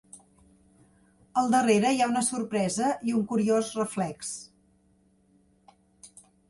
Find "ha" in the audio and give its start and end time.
2.05-2.09